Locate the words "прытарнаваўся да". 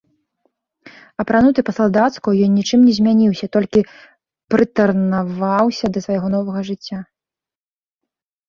4.55-6.05